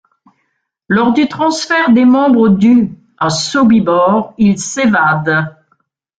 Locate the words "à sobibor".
3.19-4.33